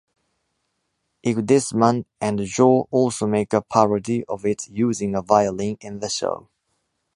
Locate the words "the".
5.99-6.09